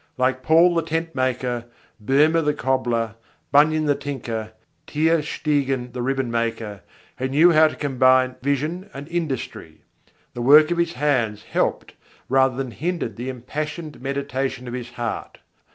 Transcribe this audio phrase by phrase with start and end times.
[0.17, 1.65] Like Paul the tentmaker,
[2.03, 3.17] Boehme the cobbler,
[3.51, 4.53] Bunyan the tinker,
[4.87, 6.81] Tersteegen the ribbon maker,
[7.19, 9.83] he knew how to combine vision and industry;
[10.33, 11.93] the work of his hands helped
[12.29, 15.37] rather than hindered the impassioned meditation of his heart.